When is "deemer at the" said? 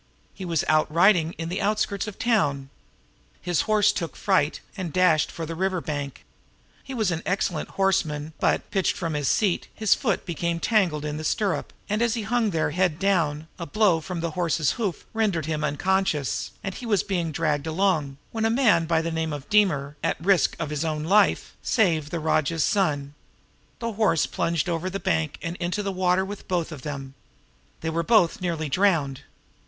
19.51-20.23